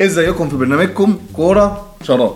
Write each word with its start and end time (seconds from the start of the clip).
ازيكم 0.00 0.48
في 0.48 0.56
برنامجكم 0.56 1.18
كورة 1.32 1.86
شراب. 2.02 2.34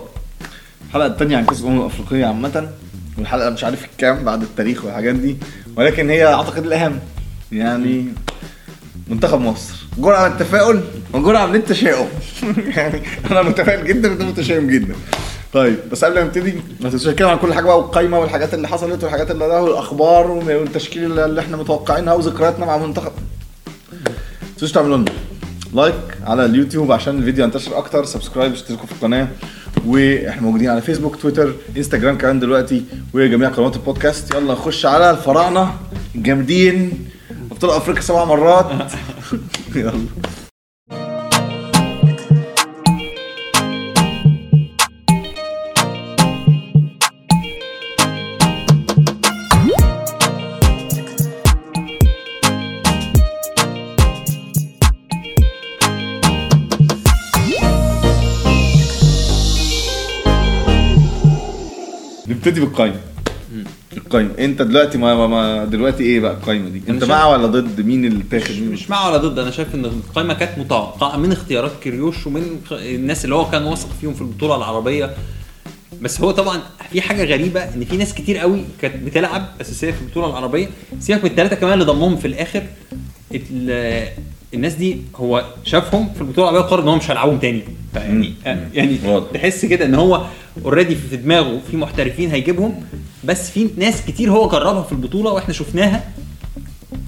الحلقة 0.87 1.07
الثانية 1.07 1.37
عن 1.37 1.45
كأس 1.45 1.61
الأمم 1.61 1.81
الأفريقية 1.81 2.25
عامة 2.25 2.69
والحلقة 3.17 3.49
مش 3.49 3.63
عارف 3.63 3.85
الكام 3.85 4.23
بعد 4.23 4.41
التاريخ 4.41 4.85
والحاجات 4.85 5.15
دي 5.15 5.37
ولكن 5.75 6.09
هي 6.09 6.25
أعتقد 6.25 6.65
الأهم. 6.65 6.99
يعني 7.51 8.05
منتخب 9.07 9.41
مصر. 9.41 9.73
جرعه 9.97 10.27
من 10.27 10.31
التفاؤل 10.33 10.81
وجرعه 11.13 11.45
من 11.45 11.55
التشاؤم 11.55 12.07
يعني 12.77 13.01
أنا 13.31 13.41
متفائل 13.41 13.87
جدا 13.87 14.09
وأنت 14.09 14.21
متشائم 14.21 14.67
جدا. 14.67 14.95
طيب 15.53 15.77
بس 15.91 16.05
قبل 16.05 16.15
ما 16.15 16.23
نبتدي 16.23 16.53
ما 16.79 16.89
تنسوش 16.89 17.13
نتكلم 17.13 17.27
عن 17.27 17.37
كل 17.37 17.53
حاجة 17.53 17.65
بقى 17.65 17.79
والقايمة 17.79 18.19
والحاجات 18.19 18.53
اللي 18.53 18.67
حصلت 18.67 19.03
والحاجات 19.03 19.31
اللي 19.31 19.45
والأخبار 19.45 20.31
والتشكيل 20.31 21.19
اللي 21.19 21.41
إحنا 21.41 21.57
متوقعينها 21.57 22.13
وذكرياتنا 22.13 22.65
مع 22.65 22.75
المنتخب. 22.75 23.11
ما 23.93 24.09
تنسوش 24.55 24.71
تعملوا 24.71 24.97
لنا. 24.97 25.11
like 25.73 26.17
على 26.23 26.45
اليوتيوب 26.45 26.91
عشان 26.91 27.17
الفيديو 27.17 27.45
ينتشر 27.45 27.77
أكتر 27.77 28.05
subscribe 28.05 28.51
اشتركوا 28.51 28.85
في 28.85 28.91
القناة. 28.91 29.27
وإحنا 29.85 30.41
موجودين 30.41 30.69
على 30.69 30.81
فيسبوك 30.81 31.15
تويتر 31.15 31.53
انستجرام 31.77 32.17
كمان 32.17 32.39
دلوقتي. 32.39 32.83
وجميع 33.13 33.49
قنوات 33.49 33.75
البودكاست 33.75 34.35
يلا 34.35 34.53
نخش 34.53 34.85
على 34.85 35.11
الفراعنة. 35.11 35.73
الجامدين 36.15 37.05
أبطال 37.51 37.69
أفريقيا 37.69 38.01
سبع 38.01 38.25
مرات. 38.25 38.91
يلا. 39.75 39.91
نبتدي 62.41 62.59
بالقايمة. 62.61 62.99
القايمة. 63.97 64.31
انت 64.39 64.61
دلوقتي 64.61 64.97
ما, 64.97 65.27
ما- 65.27 65.65
دلوقتي 65.65 66.03
إيه 66.03 66.19
بقى 66.19 66.31
القايمة 66.33 66.69
دي؟ 66.69 66.81
انت 66.89 67.03
مع 67.03 67.25
ولا 67.27 67.47
ضد؟ 67.47 67.81
مين 67.81 68.05
اللي 68.05 68.23
تاخد؟ 68.31 68.51
مين 68.51 68.71
مش 68.71 68.89
مع 68.89 69.07
ولا 69.07 69.17
ضد. 69.17 69.39
أنا 69.39 69.51
شايف 69.51 69.75
إن 69.75 69.85
القائمه 69.85 70.33
كانت 70.33 70.57
متوقعة 70.57 71.17
من 71.17 71.31
اختيارات 71.31 71.71
كريوش 71.83 72.27
ومن 72.27 72.61
الناس 72.71 73.25
اللي 73.25 73.35
هو 73.35 73.49
كان 73.49 73.63
واثق 73.63 73.89
فيهم 74.01 74.13
في 74.13 74.21
البطولة 74.21 74.55
العربية. 74.55 75.15
بس 76.01 76.21
هو 76.21 76.31
طبعا 76.31 76.59
في 76.91 77.01
حاجة 77.01 77.23
غريبة 77.23 77.59
إن 77.63 77.85
في 77.85 77.97
ناس 77.97 78.13
كتير 78.13 78.37
قوي 78.37 78.63
كانت 78.81 79.03
بتلعب 79.03 79.45
أساسية 79.61 79.91
في 79.91 80.01
البطولة 80.01 80.27
العربية. 80.27 80.69
سيبك 80.99 81.23
من 81.23 81.29
الثلاثه 81.29 81.55
كمان 81.55 81.73
اللي 81.73 81.85
ضمهم 81.85 82.17
في 82.17 82.27
الآخر. 82.27 82.63
ال- 83.33 84.07
الناس 84.53 84.73
دي 84.73 84.97
هو 85.15 85.45
شافهم 85.63 86.09
في 86.13 86.21
البطولة 86.21 86.49
العربية 86.49 86.67
وقرر 86.67 86.83
إن 86.83 86.87
هو 86.87 86.95
مش 86.95 87.11
هيلعبهم 87.11 87.37
تاني. 87.37 87.61
يعني 88.45 88.63
يعني. 88.73 88.97
تحس 89.33 89.65
كده 89.65 89.85
إن 89.85 89.95
هو 89.95 90.25
اوريدي 90.65 90.95
في 90.95 91.17
دماغه 91.17 91.59
في 91.71 91.77
محترفين 91.77 92.29
هيجيبهم 92.31 92.83
بس 93.23 93.51
في 93.51 93.69
ناس 93.77 94.05
كتير 94.05 94.31
هو 94.31 94.47
جربها 94.47 94.83
في 94.83 94.91
البطولة 94.91 95.31
وإحنا 95.31 95.53
شفناها 95.53 96.03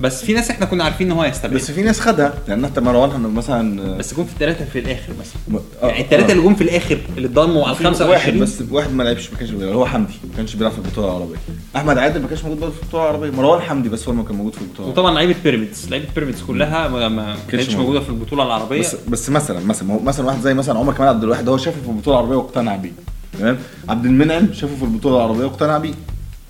بس 0.01 0.25
في 0.25 0.33
ناس 0.33 0.49
إحنا 0.49 0.65
كنا 0.65 0.83
عارفين 0.83 1.07
إن 1.07 1.17
هو 1.17 1.21
هيستبعد 1.21 1.55
بس 1.55 1.71
في 1.71 1.81
ناس 1.81 1.99
خدها 1.99 2.33
لأن 2.47 2.65
انت 2.65 2.79
مروان 2.79 3.21
مثلا 3.21 3.97
بس 3.97 4.13
جم 4.13 4.23
في 4.23 4.33
الثلاثه 4.33 4.65
في 4.65 4.79
الآخر 4.79 5.13
مثلا. 5.19 5.61
آه، 5.83 5.87
يعني 5.87 6.01
الثلاثه 6.01 6.27
آه. 6.29 6.31
اللي 6.31 6.43
جم 6.43 6.55
في 6.55 6.63
الآخر 6.63 6.97
اللي 7.17 7.27
اتضموا 7.27 7.67
على 7.67 7.77
ال 7.77 7.85
واحد 7.85 7.85
25 7.85 8.39
بس 8.39 8.63
واحد 8.71 8.93
ما 8.93 9.03
لعبش 9.03 9.31
ما 9.31 9.37
كانش 9.37 9.51
بيلعب. 9.51 9.73
هو 9.73 9.85
حمدي 9.85 10.13
ما 10.29 10.37
كانش 10.37 10.55
بيلعب 10.55 10.71
في 10.71 10.77
البطولة 10.77 11.07
العربية. 11.07 11.35
أحمد 11.75 11.97
عادل 11.97 12.21
ما 12.21 12.27
كانش 12.27 12.43
موجود 12.43 12.59
برضه 12.59 12.73
في 12.73 12.83
البطولة 12.83 13.03
العربية. 13.03 13.31
مروان 13.31 13.61
حمدي 13.61 13.89
بس 13.89 14.07
هو 14.07 14.11
اللي 14.13 14.23
كان 14.23 14.35
موجود 14.35 14.53
في 14.53 14.61
البطولة. 14.61 14.89
وطبعا 14.89 15.13
لعيبة 15.13 15.35
بيراميدز 15.43 15.87
لعيبة 15.89 16.07
بيراميدز 16.15 16.41
كلها 16.41 16.87
ما, 16.87 17.35
كانتش 17.51 17.69
موجود. 17.69 17.79
موجودة 17.81 17.99
في 17.99 18.09
البطولة 18.09 18.43
العربية. 18.43 18.79
بس 18.79 18.95
بس 19.07 19.29
مثلا 19.29 19.59
مثلا 19.65 19.99
مثلا 20.03 20.25
واحد 20.25 20.41
زي 20.41 20.53
مثلا 20.53 20.79
عمر 20.79 20.93
كمال 20.93 21.07
عبد 21.07 21.23
الواحد 21.23 21.49
هو 21.49 21.57
شافه 21.57 21.81
في 21.81 21.89
البطولة 21.89 22.17
العربية 22.19 22.35
واقتنع 22.35 22.75
بيه. 22.75 22.91
تمام؟ 23.39 23.57
عبد 23.89 24.05
المنعم 24.05 24.53
شافه 24.53 24.75
في 24.75 24.83
البطولة 24.83 25.15
العربية 25.15 25.45
واقتنع 25.45 25.77
بيه. 25.77 25.93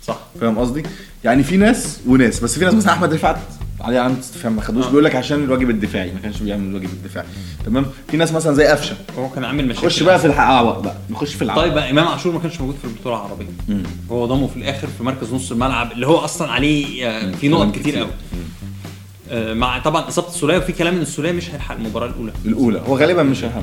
صح. 0.06 0.18
فاهم 0.40 0.58
قصدي؟ 0.58 0.82
يعني 1.24 1.42
في 1.42 1.56
ناس 1.56 2.00
وناس 2.06 2.40
بس 2.40 2.58
في 2.58 2.64
ناس 2.64 2.74
مثلا 2.74 2.92
أحمد 2.92 3.12
رفعت 3.14 3.36
عليه 3.80 3.98
علامه 4.00 4.18
استفهام 4.20 4.56
ما 4.56 4.62
خدوش 4.62 4.84
آه. 4.84 4.88
بيقول 4.88 5.04
لك 5.04 5.14
عشان 5.16 5.44
الواجب 5.44 5.70
الدفاعي 5.70 6.12
ما 6.12 6.20
كانش 6.20 6.38
بيعمل 6.38 6.68
الواجب 6.68 6.84
الدفاعي. 6.92 7.26
تمام؟ 7.66 7.86
في 8.10 8.16
ناس 8.16 8.32
مثلا 8.32 8.54
زي 8.54 8.66
قفشة. 8.66 8.96
هو 9.18 9.28
كان 9.30 9.44
عامل 9.44 9.68
مشاكل. 9.68 9.86
خش 9.86 10.02
بقى 10.02 10.18
في 10.18 10.24
العوق 10.26 10.78
بقى. 10.78 10.94
نخش 11.10 11.34
في 11.34 11.42
العوق 11.42 11.62
طيب 11.62 11.74
بقى 11.74 11.90
إمام 11.90 12.08
عاشور 12.08 12.32
ما 12.32 12.38
كانش 12.40 12.60
موجود 12.60 12.76
في 12.82 12.84
البطولة 12.84 13.16
العربية. 13.16 13.46
هو 14.10 14.26
ضمه 14.26 14.46
في 14.46 14.56
الآخر 14.56 14.88
في 14.98 15.02
مركز 15.04 15.32
نص 15.34 15.50
الملعب 15.52 15.92
اللي 15.92 16.06
هو 16.06 16.16
أصلا 16.16 16.50
عليه 16.52 17.08
آه، 17.08 17.32
في 17.32 17.48
نقط 17.48 17.70
كتير 17.70 17.82
كتير. 17.82 17.96
قوي 17.98 18.06
آه، 18.08 18.36
مع 19.32 19.78
طبعا 19.78 20.08
إصابة 20.08 20.28
السولية 20.28 20.58
وفي 20.58 20.72
كلام 20.72 20.94
إن 20.94 21.02
السولية 21.02 21.32
مش 21.32 21.50
هيلحق 21.50 21.74
المباراة 21.74 22.06
الأولى. 22.06 22.32
الأولى. 22.44 22.82
هو 22.86 22.96
غالبا 22.96 23.22
مش 23.22 23.44
هيلحق 23.44 23.62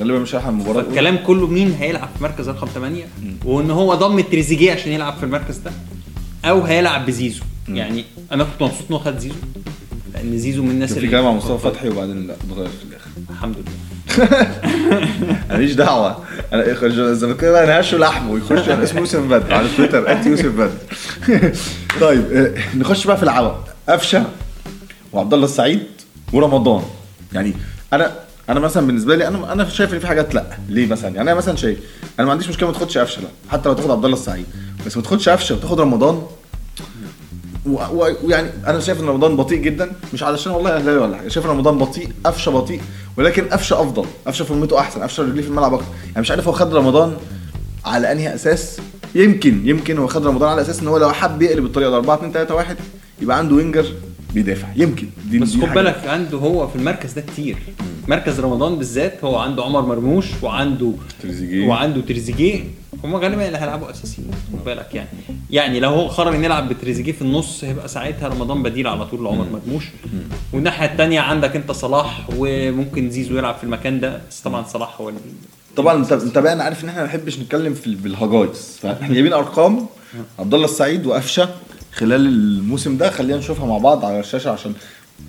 غالبا 0.00 0.18
مش 0.18 0.34
هيلحق 0.34 0.48
المباراة 0.48 0.72
الأولى. 0.72 0.88
فالكلام 0.88 1.16
كله 1.16 1.46
مين 1.46 1.72
هيلعب 1.78 2.08
في 2.18 2.22
مركز 2.22 2.48
رقم 2.48 2.66
8 2.66 3.04
وإن 3.44 3.70
هو 3.70 3.94
ضم 3.94 4.20
تريزيجيه 4.20 4.72
عشان 4.72 4.92
يلعب 4.92 5.14
في 5.16 5.22
المركز 5.22 5.56
ده 5.56 5.72
أو 6.44 6.62
هيلعب 6.62 7.06
بزيزو. 7.06 7.42
يعني 7.68 8.04
أنا 8.32 8.44
كنت 8.44 8.62
مبسوط 8.62 8.84
إن 8.90 8.94
هو 8.94 8.98
خد 8.98 9.18
زيزو 9.18 9.34
لأن 10.14 10.38
زيزو 10.38 10.62
من 10.62 10.70
الناس 10.70 10.88
كان 10.88 10.98
في 10.98 11.04
اللي 11.04 11.10
كلام 11.10 11.24
مع 11.24 11.32
مصطفى 11.32 11.70
فتحي 11.70 11.88
وبعدين 11.88 12.26
لا 12.26 12.34
اتغير 12.50 12.68
في 12.68 12.84
الآخر. 12.84 13.10
الحمد 13.30 13.56
لله. 13.56 13.86
ماليش 15.50 15.72
دعوة. 15.72 16.24
أنا 16.52 16.64
يخرج 16.64 16.98
الزمالكاوي 16.98 17.52
بقى 17.52 17.66
نهشه 17.66 17.98
لحمه 17.98 18.38
يخش 18.38 18.68
على 18.68 18.82
اسمه 18.82 19.00
يوسف 19.00 19.20
بدر 19.20 19.54
على 19.54 19.68
تويتر 19.76 20.26
يوسف 20.26 20.46
بدر. 20.46 20.78
طيب 22.00 22.32
آه، 22.32 22.54
نخش 22.76 23.06
بقى 23.06 23.16
في 23.16 23.22
العوق 23.22 23.56
قفشة 23.88 24.26
وعبد 25.16 25.34
الله 25.34 25.44
السعيد 25.44 25.82
ورمضان. 26.32 26.82
يعني 27.32 27.54
أنا 27.92 28.12
أنا 28.48 28.60
مثلا 28.60 28.86
بالنسبة 28.86 29.16
لي 29.16 29.28
أنا 29.28 29.52
أنا 29.52 29.68
شايف 29.68 29.94
إن 29.94 29.98
في 29.98 30.06
حاجات 30.06 30.34
لأ. 30.34 30.44
ليه 30.68 30.86
مثلا؟ 30.86 31.08
يعني 31.08 31.20
أنا 31.30 31.34
مثلا 31.34 31.56
شايف 31.56 31.78
أنا 32.18 32.26
ما 32.26 32.32
عنديش 32.32 32.48
مشكلة 32.48 32.68
ما 32.68 32.74
تاخدش 32.74 32.98
قفشة 32.98 33.20
لا 33.22 33.28
حتى 33.50 33.68
لو 33.68 33.74
تاخد 33.74 33.90
عبد 33.90 34.04
الله 34.04 34.16
السعيد. 34.16 34.46
بس 34.86 34.96
ما 34.96 35.02
تاخدش 35.02 35.28
قفشة 35.28 35.54
وتاخد 35.54 35.80
رمضان. 35.80 36.22
و- 37.66 37.70
و- 37.92 38.16
ويعني 38.24 38.48
أنا 38.66 38.80
شايف 38.80 39.00
إن 39.00 39.06
رمضان 39.06 39.36
بطيء 39.36 39.58
جدا. 39.58 39.92
مش 40.14 40.22
علشان 40.22 40.52
والله 40.52 40.76
أهلاوي 40.76 40.98
ولا 40.98 41.16
حاجة. 41.16 41.28
شايف 41.28 41.46
إن 41.46 41.50
رمضان 41.50 41.78
بطيء 41.78 42.08
قفشة 42.24 42.50
بطيء 42.50 42.80
ولكن 43.16 43.44
قفشة 43.44 43.82
أفضل. 43.82 44.06
قفشة 44.26 44.44
فورمته 44.44 44.78
أحسن 44.80 45.02
قفشة 45.02 45.22
رجليه 45.22 45.42
في 45.42 45.48
الملعب 45.48 45.74
أكتر. 45.74 45.86
يعني 46.08 46.20
مش 46.20 46.30
عارف 46.30 46.46
هو 46.48 46.52
خد 46.52 46.74
رمضان 46.74 47.16
على 47.84 48.12
أنهي 48.12 48.34
أساس. 48.34 48.76
يمكن 49.14 49.68
يمكن 49.68 49.98
هو 49.98 50.06
خد 50.06 50.26
رمضان 50.26 50.48
على 50.48 50.60
أساس 50.62 50.80
إن 50.80 50.88
هو 50.88 50.98
لو 50.98 51.12
حب 51.12 51.42
يقلب 51.42 51.64
الطريقة 51.64 51.90
ده. 51.90 51.96
4 51.96 52.14
2 52.16 52.32
3 52.32 52.54
1 52.54 52.76
يبقى 53.22 53.38
عنده 53.38 53.54
وينجر. 53.54 53.86
بيدافع. 54.36 54.68
يمكن. 54.76 55.06
دي 55.30 55.38
بس 55.38 55.56
خد. 55.56 55.74
بالك 55.74 56.06
عنده 56.06 56.38
هو 56.38 56.68
في 56.68 56.76
المركز 56.76 57.12
ده 57.12 57.20
كتير. 57.20 57.56
مركز 58.08 58.40
رمضان 58.40 58.76
بالذات 58.78 59.24
هو 59.24 59.36
عنده 59.36 59.64
عمر 59.64 59.80
مرموش 59.80 60.26
وعنده 60.42 60.92
تريزيجيه. 61.22 61.66
وعنده 61.66 62.00
تريزيجيه. 62.00 62.64
هم 63.04 63.16
غالبا 63.16 63.46
اللي 63.46 63.58
هيلعبوا 63.58 63.90
اساسيين 63.90 64.30
خد 64.52 64.64
بالك 64.64 64.94
يعني. 64.94 65.08
يعني 65.50 65.80
لو 65.80 65.90
هو 65.90 66.06
قرر 66.06 66.34
يلعب 66.44 66.68
بتريزيجيه 66.68 67.12
في 67.12 67.22
النص 67.22 67.64
هيبقى 67.64 67.88
ساعتها 67.88 68.28
رمضان 68.28 68.62
بديل 68.62 68.86
على 68.86 69.06
طول 69.06 69.24
لعمر 69.24 69.46
مرموش. 69.52 69.84
والناحية 70.52 70.86
الثانية 70.86 71.20
عندك 71.20 71.56
أنت 71.56 71.72
صلاح 71.72 72.28
وممكن 72.36 73.10
زيزو 73.10 73.38
يلعب 73.38 73.54
في 73.54 73.64
المكان 73.64 74.00
ده. 74.00 74.20
بس 74.30 74.40
طبعا 74.40 74.64
صلاح 74.64 75.00
هو 75.00 75.08
اللي 75.08 75.20
طبعا 75.76 75.94
انت 75.98 76.12
أنت 76.12 76.38
بقى 76.38 76.52
أنا 76.52 76.64
عارف 76.64 76.84
إن 76.84 76.88
إحنا 76.88 77.00
ما 77.00 77.06
بنحبش 77.06 77.38
نتكلم 77.38 77.74
في 77.74 77.94
بالهجايز. 77.94 78.78
فإحنا 78.82 79.14
جايبين 79.14 79.32
أرقام. 79.32 79.86
عبد 80.38 80.54
الله 80.54 80.64
السعيد 80.66 81.06
وقفشة. 81.06 81.48
خلال 81.96 82.26
الموسم 82.26 82.96
ده 82.96 83.10
خلينا 83.10 83.38
نشوفها 83.38 83.66
مع 83.66 83.78
بعض 83.78 84.04
على 84.04 84.20
الشاشة 84.20 84.50
عشان 84.50 84.72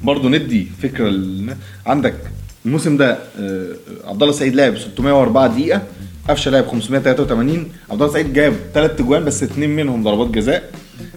برضو 0.04 0.30
ندي 0.30 0.68
فكرة 0.84 1.10
للناس. 1.10 1.58
عندك 1.86 2.16
الموسم 2.66 2.98
ده 2.98 3.12
آه، 3.40 3.68
عبد 4.06 4.22
الله 4.24 4.34
السعيد 4.36 4.56
لعب 4.56 4.78
604 4.78 5.48
دقيقة 5.48 5.82
قفشة 6.30 6.52
لعب 6.52 6.68
583 6.68 7.58
عبد 7.90 7.92
الله 7.92 8.06
السعيد 8.06 8.34
جاب 8.34 8.54
ثلاث 8.74 9.00
اجوان 9.02 9.26
بس 9.26 9.44
اثنين 9.44 9.70
منهم 9.76 10.04
ضربات 10.04 10.28
جزاء. 10.28 10.72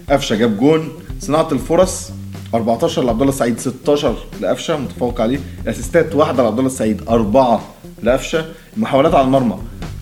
قفشة 0.09 0.35
جاب 0.35 0.57
جون. 0.59 0.89
صناعة 1.19 1.47
الفرص 1.51 2.09
14 2.53 3.03
لعبد 3.03 3.21
الله 3.21 3.33
السعيد 3.33 3.59
16 3.59 4.15
لقفشة 4.41 4.77
متفوق 4.77 5.21
عليه. 5.21 5.39
الاسيستات 5.63 6.15
واحدة 6.15 6.43
لعبد 6.43 6.57
الله 6.57 6.71
السعيد 6.71 7.01
أربعة 7.09 7.61
لقفشة. 8.03 8.45
المحاولات 8.77 9.13
على 9.15 9.25
المرمى 9.25 9.57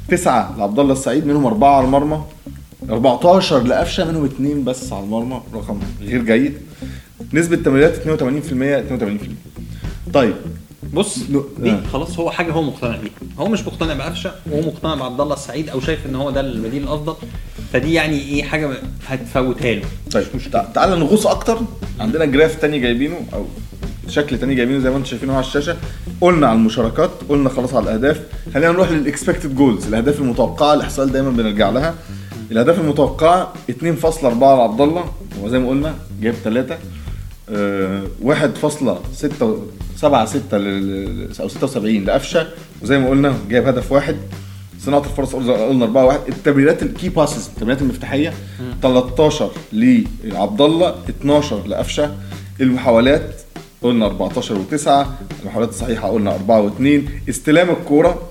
تسعة 0.10 0.56
لعبد 0.58 0.80
الله 0.80 0.94
السعيد 0.94 1.26
منهم 1.28 1.46
أربعة 1.46 1.76
على 1.78 1.86
المرمى. 1.86 2.22
14 2.90 3.64
لقفشه 3.68 4.06
منهم 4.06 4.26
اثنين 4.26 4.64
بس 4.64 4.94
على 4.94 5.04
المرمى 5.04 5.42
رقم 5.54 5.80
غير 6.02 6.22
جيد. 6.24 6.54
نسبة 7.34 7.56
تمريرات 7.56 7.96
82% 7.96 8.04
82% 10.10 10.14
طيب 10.14 10.34
بص 10.94 11.20
دي 11.60 11.72
آه. 11.72 11.82
خلاص 11.94 12.20
هو 12.20 12.32
حاجة 12.32 12.52
هو 12.52 12.62
مقتنع 12.62 12.96
بيها. 12.98 13.12
هو 13.40 13.48
مش 13.48 13.68
مقتنع 13.68 13.94
بقفشة 13.94 14.32
وهو 14.52 14.62
مقتنع 14.62 14.96
بعبد 14.96 15.22
الله 15.22 15.34
السعيد 15.34 15.70
أو 15.70 15.80
شايف 15.80 16.06
إن 16.06 16.16
هو 16.16 16.30
ده 16.32 16.42
البديل 16.42 16.84
الأفضل. 16.84 17.16
فدي 17.74 17.94
يعني 17.94 18.20
إيه 18.20 18.44
حاجة 18.44 18.70
هتفوتها 19.08 19.74
له. 19.74 19.82
طيب 20.12 20.26
تع- 20.52 20.64
تعالى 20.66 20.96
نغوص 20.96 21.28
أكتر. 21.28 21.60
عندنا 22.00 22.26
graph 22.26 22.56
تاني 22.56 22.80
جايبينه 22.80 23.16
أو 23.34 23.46
شكل 24.08 24.40
تاني 24.40 24.56
جايبينه 24.56 24.80
زي 24.80 24.90
ما 24.90 24.98
أنتم 24.98 25.10
شايفينه 25.10 25.34
على 25.34 25.46
الشاشة. 25.46 25.78
قلنا 26.22 26.48
على 26.48 26.56
المشاركات 26.58 27.10
قلنا 27.30 27.50
خلاص 27.50 27.74
على 27.74 27.84
الأهداف. 27.84 28.22
خلينا 28.54 28.72
نروح 28.72 28.92
لل 28.92 29.05
expected 29.05 29.56
goals 29.56 29.88
الأهداف 29.88 30.20
المتوقعة 30.20 30.74
الاحصائيات 30.74 31.14
دايما 31.14 31.30
بنرجع 31.30 31.70
لها. 31.70 31.96
الاهداف 32.52 32.80
المتوقعه 32.80 33.54
2.4 33.72 34.24
لعبد 34.24 34.82
الله. 34.82 35.06
هو 35.42 35.48
زي 35.50 35.60
ما 35.60 35.70
قلنا 35.70 35.96
جايب 36.22 36.36
3 36.44 36.78
آه، 37.50 38.04
1.6 38.24 38.98
7 39.96 40.26
6 40.26 40.58
أو 41.42 41.48
76 41.48 42.06
لقفشة. 42.06 42.48
وزي 42.82 42.98
ما 42.98 43.10
قلنا 43.10 43.34
جايب 43.50 43.68
هدف 43.68 43.92
واحد. 43.92 44.16
صناعة 44.80 45.00
الفرص 45.00 45.36
قلنا 45.36 45.86
4 45.86 46.06
1 46.06 46.20
التمريرات 46.30 46.84
ال 46.84 46.90
key 46.90 47.10
passes 47.10 47.48
التمريرات 47.48 47.82
المفتاحية. 47.82 48.34
13 48.82 49.52
لعبد 50.24 50.62
الله 50.62 50.96
12 51.10 51.68
لقفشة. 51.68 52.16
المحاولات 52.62 53.36
قلنا 53.82 54.06
14 54.06 54.56
و9 54.56 54.90
المحاولات 55.42 55.70
الصحيحة 55.70 56.10
قلنا 56.10 56.36
4 56.36 56.70
و2 56.70 56.84
استلام 57.30 57.70
الكورة 57.70 58.30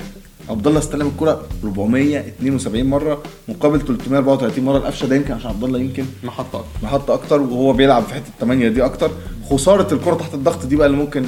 عبد 0.50 0.66
الله 0.66 0.78
استلم 0.78 1.06
الكوره 1.06 1.42
472 1.64 2.84
مرة 2.84 3.22
مقابل 3.48 3.80
334 3.80 4.64
مرة 4.64 4.76
القفشه 4.78 5.06
ده 5.06 5.16
يمكن 5.16 5.32
عشان 5.34 5.50
عبد 5.50 5.64
الله 5.64 5.78
يمكن 5.78 6.04
محطات 6.24 6.64
محط 6.82 7.10
أكتر 7.10 7.40
وهو 7.40 7.72
بيلعب 7.72 8.02
في 8.02 8.14
حتة 8.14 8.28
الثمانيه 8.28 8.68
دي 8.68 8.84
أكتر. 8.84 9.10
خسارة 9.50 9.94
الكرة 9.94 10.14
تحت 10.14 10.34
الضغط 10.34 10.66
دي 10.66 10.76
بقى 10.76 10.86
اللي 10.86 10.96
ممكن 10.98 11.24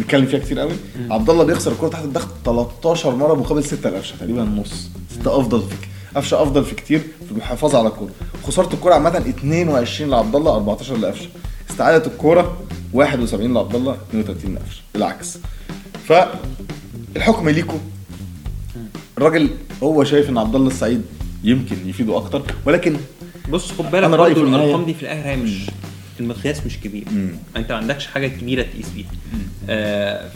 نتكلم 0.00 0.26
فيها 0.26 0.38
كتير 0.38 0.58
قوي. 0.60 0.72
عبد 1.10 1.30
الله 1.30 1.44
بيخسر 1.44 1.72
الكرة 1.72 1.88
تحت 1.88 2.04
الضغط 2.04 2.28
13 2.44 3.14
مرة 3.16 3.34
مقابل 3.34 3.64
6 3.64 3.88
القفشه 3.88 4.16
تقريبا 4.16 4.42
نص. 4.44 4.88
6 5.20 5.40
أفضل 5.40 5.60
في 5.60 5.74
قفشة 6.16 6.42
أفضل 6.42 6.64
في 6.64 6.74
كتير 6.74 6.98
في 7.26 7.32
المحافظه 7.32 7.78
على 7.78 7.88
الكوره 7.88 8.10
خسارة 8.46 8.74
الكوره 8.74 8.94
عامة 8.94 9.18
22 9.18 10.10
لعبد 10.10 10.36
الله 10.36 10.54
14 10.54 10.96
لقفشة. 10.96 11.28
استعادة 11.70 12.06
الكوره 12.06 12.56
71 12.92 13.54
لعبد 13.54 13.74
الله 13.74 13.96
32 14.10 14.54
لقفشة. 14.54 14.82
بالعكس. 14.94 15.38
فالحكم 16.08 17.48
ليكم 17.48 17.78
الراجل 19.18 19.50
هو 19.82 20.04
شايف 20.04 20.30
إن 20.30 20.38
عبد 20.38 20.54
الله 20.54 20.68
السعيد 20.68 21.02
يمكن 21.44 21.76
يفيده 21.86 22.16
أكتر 22.16 22.42
ولكن 22.66 22.96
بص 23.50 23.72
خد 23.72 23.90
بالك 23.90 24.10
رأيي 24.10 24.34
برضه 24.34 24.50
في 24.50 24.56
الأرقام 24.56 24.84
دي 24.84 24.94
في 24.94 25.02
الآخر 25.02 25.28
هي 25.28 25.36
مش 25.36 25.50
المقياس 26.20 26.66
مش 26.66 26.80
كبير. 26.80 27.04
مم. 27.12 27.30
أنت 27.56 27.72
ما 27.72 27.78
عندكش 27.78 28.06
حاجة 28.06 28.26
كبيرة 28.28 28.62
تقيس 28.62 28.86
بيها. 28.94 29.06
آه 29.68 30.28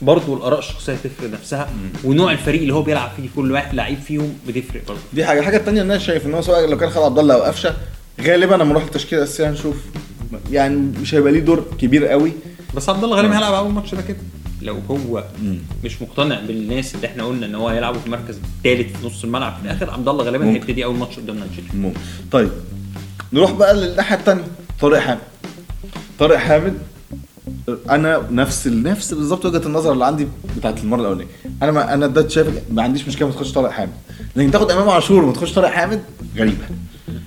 فبرضه 0.00 0.36
الآراء 0.36 0.58
الشخصية 0.58 0.94
تفرق 0.94 1.30
نفسها 1.32 1.68
ونوع 2.04 2.32
الفريق 2.32 2.60
اللي 2.60 2.74
هو 2.74 2.82
بيلعب 2.82 3.10
فيه 3.16 3.28
كل 3.36 3.52
واحد 3.52 3.74
لعيب 3.74 3.98
فيهم 3.98 4.32
بتفرق 4.48 4.82
برضه. 4.88 5.00
دي 5.12 5.24
حاجة. 5.24 5.40
الحاجة 5.40 5.56
الثانية 5.56 5.82
الناس 5.82 6.02
شايف 6.02 6.26
إن 6.26 6.34
هو 6.34 6.42
سواء 6.42 6.70
لو 6.70 6.76
كان 6.76 6.90
خد 6.90 7.02
عبد 7.02 7.18
الله 7.18 7.34
أو 7.34 7.42
قفشة 7.42 7.74
غالبا 8.20 8.54
لما 8.54 8.64
نروح 8.64 8.84
التشكيله 8.84 9.22
الأساسية 9.22 9.50
هنشوف 9.50 9.76
يعني 10.50 10.76
مش 11.02 11.14
هيبقى 11.14 11.32
ليه 11.32 11.40
دور 11.40 11.64
كبير 11.80 12.06
قوي. 12.06 12.32
بس 12.74 12.88
عبد 12.88 13.04
الله 13.04 13.16
غالبا 13.16 13.36
هيلعب 13.36 13.54
أول 13.54 13.72
ماتش 13.72 13.94
ده 13.94 14.02
كده. 14.02 14.16
لو 14.62 14.78
هو 14.90 15.24
مش 15.84 16.02
مقتنع 16.02 16.40
بالناس 16.40 16.94
اللي 16.94 17.06
إحنا 17.06 17.24
قلنا 17.24 17.46
إن 17.46 17.54
هو 17.54 17.68
هيلعبوا 17.68 18.00
في 18.00 18.06
المركز 18.06 18.38
الثالث 18.58 18.96
في 18.96 19.06
نص 19.06 19.24
الملعب 19.24 19.56
في 19.56 19.64
الآخر 19.64 19.90
عبد 19.90 20.08
الله 20.08 20.24
غالبا. 20.24 20.44
هيبتدي 20.50 20.84
أول 20.84 20.96
ماتش 20.96 21.16
قدام 21.16 21.36
مانشستر. 21.36 22.00
طيب 22.32 22.50
نروح 23.32 23.52
بقى 23.52 23.74
للناحية 23.74 24.16
الثانية 24.16 24.44
طارق 24.80 24.98
حامد. 24.98 25.20
طارق 26.18 26.36
حامد 26.36 26.74
أنا 27.90 28.26
نفس 28.30 28.66
نفس 28.66 29.14
بالظبط 29.14 29.46
وجهة 29.46 29.66
النظر 29.66 29.92
اللي 29.92 30.04
عندي 30.04 30.26
بتاعت 30.56 30.78
المرة 30.78 31.00
الأولانية. 31.00 31.30
أنا 31.62 31.72
ما 31.72 31.94
أنا 31.94 32.06
ده 32.06 32.28
شايف 32.28 32.48
ما 32.70 32.82
عنديش 32.82 33.08
مشكلة 33.08 33.28
ما 33.28 33.34
تخش 33.34 33.52
طارق 33.52 33.70
حامد. 33.70 33.92
لكن 34.36 34.50
تاخد 34.50 34.70
إمام 34.70 34.88
عاشور 34.88 35.24
وما 35.24 35.32
تخش 35.32 35.52
طارق 35.52 35.68
حامد 35.68 36.02
غريبة. 36.36 36.64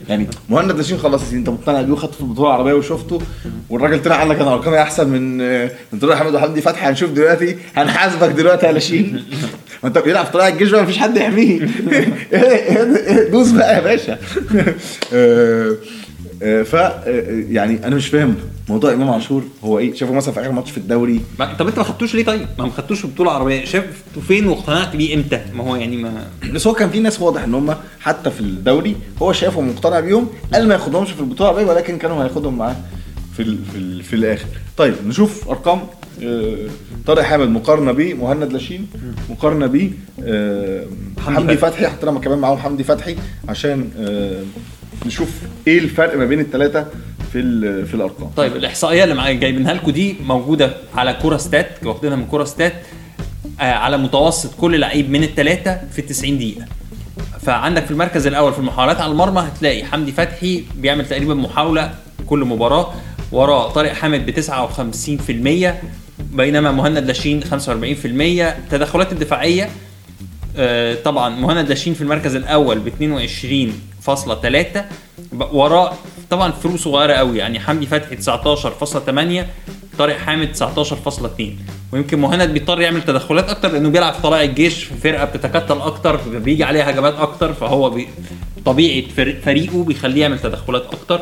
يعني 0.10 0.28
مهند 0.50 0.72
لاشين 0.72 0.98
خلاص 0.98 1.34
أنت 1.34 1.50
مقتنع 1.50 1.82
بيه 1.82 1.94
وخدته 1.94 2.14
في 2.14 2.22
البطولة 2.22 2.48
العربية 2.48 2.74
وشفته. 2.74 3.22
والراجل 3.74 4.02
طلع 4.02 4.20
قال 4.20 4.30
لك 4.30 4.40
أنا 4.40 4.54
أرقامي 4.54 4.82
أحسن 4.82 5.08
من 5.10 5.38
من 5.94 6.00
طارق 6.02 6.16
حامد 6.16 6.36
وحمدي 6.36 6.62
فتحي. 6.62 6.90
هنشوف 6.90 7.10
دلوقتي 7.12 7.58
هنحاسبك 7.76 8.30
دلوقتي 8.30 8.66
يا 8.66 8.72
لاشين 8.72 9.24
ما 9.84 9.90
أنت 9.90 9.98
بيلعب 9.98 10.26
في 10.26 10.32
طلائع 10.32 10.48
الجيش 10.54 10.70
بقى 10.72 10.84
مفيش 10.84 10.98
حد 10.98 11.18
يحميه. 11.18 11.60
دوس 13.32 13.52
بقى 13.52 13.76
يا 13.76 13.80
باشا. 13.80 14.18
آه، 15.14 15.76
آه، 16.44 16.64
ف 16.64 16.76
آه، 16.76 17.02
يعني 17.50 17.88
أنا 17.88 17.96
مش 17.96 18.08
فاهم 18.08 18.36
موضوع 18.70 18.94
إمام 18.94 19.10
عاشور. 19.10 19.44
هو 19.64 19.80
إيه؟ 19.80 19.94
شايفه 19.94 20.14
مثلا 20.14 20.34
في 20.34 20.42
آخر 20.42 20.52
ماتش 20.52 20.72
في 20.72 20.78
الدوري. 20.78 21.22
ما- 21.40 21.54
طب 21.54 21.68
أنت 21.68 21.78
ما 21.78 21.84
خدتوش 21.84 22.16
ليه 22.16 22.26
طيب؟ 22.26 22.48
ما 22.60 22.66
ما 22.66 22.72
خدتوش 22.72 23.06
بطولة 23.06 23.32
عربية. 23.32 23.66
شايفه 23.66 23.88
فين 24.28 24.48
واقتنعت 24.48 24.96
بيه 24.96 25.16
إمتى؟ 25.16 25.42
ما 25.54 25.64
هو 25.64 25.76
يعني 25.76 25.98
ما 25.98 26.12
بس 26.54 26.68
هو 26.68 26.74
كان 26.74 26.90
في 26.90 27.00
ناس 27.00 27.22
واضح 27.22 27.44
إن 27.44 27.54
هم 27.54 27.76
حتى 28.00 28.32
في 28.32 28.42
الدوري 28.42 28.96
هو 29.22 29.34
شايفهم 29.34 29.70
مقتنع 29.70 30.00
بيهم 30.00 30.28
قال 30.54 30.68
ما 30.68 30.74
ياخدهمش 30.74 31.12
في 31.12 31.20
البطولة 31.20 31.50
العربية 31.52 31.72
ولكن 31.72 31.98
كانوا 31.98 32.24
هياخدهم 32.24 32.58
معاه. 32.58 32.76
في 33.34 33.42
ال 33.42 33.58
في, 33.72 33.78
ال 33.78 34.04
في 34.04 34.16
الآخر. 34.16 34.46
طيب 34.78 34.94
نشوف 35.06 35.50
أرقام 35.50 35.82
آه، 36.24 36.58
طارق 37.06 37.22
حامد 37.24 37.50
مقارنة 37.50 37.92
بيه 37.92 38.14
مهند 38.14 38.54
لاشين 38.54 38.88
مقارنة 39.30 39.68
بيه 39.68 39.90
آه، 40.24 40.86
حمدي 41.26 41.58
فتحي. 41.58 41.88
حطينا 41.88 42.20
كمان 42.20 42.40
معاهم 42.40 42.58
حمدي 42.58 42.84
فتحي 42.84 43.16
عشان 43.50 43.90
آه، 44.00 44.44
نشوف 45.06 45.30
إيه 45.68 45.80
الفرق 45.80 46.18
ما 46.18 46.26
بين 46.26 46.40
الثلاثه 46.40 46.86
في 47.34 47.86
في 47.86 47.94
الأرقام. 47.94 48.30
طيب 48.38 48.56
الإحصائية 48.56 49.04
اللي 49.04 49.16
معايا 49.16 49.34
جايبينها 49.34 49.74
لكم 49.74 49.92
دي 49.92 50.16
موجودة 50.26 50.74
على 50.96 51.14
كورة 51.14 51.38
ستات 51.38 51.68
واخدينها 51.86 52.16
من 52.16 52.26
كورة 52.26 52.44
ستات 52.44 52.74
على 53.60 53.98
متوسط 53.98 54.56
كل 54.56 54.80
لعيب 54.80 55.10
من 55.10 55.24
الثلاثه 55.24 55.78
في 55.92 56.02
90 56.02 56.38
دقيقة. 56.38 56.66
فعندك 57.42 57.86
في 57.86 57.92
المركز 57.92 58.28
الأول 58.28 58.54
في 58.54 58.60
المحاولات 58.60 59.02
على 59.02 59.12
المرمى 59.12 59.42
هتلاقي 59.42 59.84
حمدي 59.84 60.12
فتحي 60.12 60.64
بيعمل 60.78 61.06
تقريبا 61.06 61.34
محاولة 61.34 61.92
كل 62.28 62.40
مباراة. 62.40 62.94
وراه 63.34 63.70
طارق 63.72 63.94
حامد 63.94 64.26
ب 64.26 64.32
59% 64.42 65.74
بينما 66.36 66.72
مهند 66.72 66.98
لاشين 67.08 67.44
45% 67.44 67.46
التدخلات 68.06 69.12
الدفاعية 69.12 69.70
آه، 70.58 70.96
طبعا 71.06 71.30
مهند 71.30 71.70
لاشين 71.70 71.94
في 71.94 72.02
المركز 72.02 72.36
الأول 72.36 72.80
ب 72.80 72.88
22.3 72.88 74.80
ب- 75.34 75.54
وراه 75.54 75.94
طبعا 76.30 76.52
فروق 76.52 76.76
صغيرة 76.76 77.14
قوي 77.14 77.38
يعني 77.38 77.60
حمدي 77.60 77.86
فتحي 77.86 78.16
19.8 78.18 79.46
طارق 79.98 80.18
حامد 80.18 80.56
19.2 80.56 81.44
ويمكن 81.94 82.20
مهند 82.20 82.50
بيضطر 82.50 82.82
يعمل 82.82 83.02
تدخلات 83.02 83.50
أكتر 83.50 83.72
لأنه 83.72 83.90
بيلعب 83.90 84.14
في 84.14 84.22
طلائع 84.22 84.44
الجيش 84.44 84.84
في 84.84 84.94
فرقة 85.04 85.26
بتتكتل 85.26 85.78
أكتر 85.82 86.16
بيجي 86.16 86.64
عليها 86.64 86.90
هجمات 86.90 87.14
أكتر 87.16 87.54
فهو 87.54 87.90
بي 87.90 88.08
طبيعه 88.66 89.08
فريق- 89.18 89.42
فريقه 89.46 89.84
بيخليه 89.84 90.22
يعمل 90.22 90.40
تدخلات 90.40 90.84
أكتر. 90.94 91.22